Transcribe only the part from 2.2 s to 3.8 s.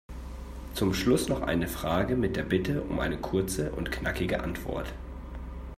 der Bitte um eine kurze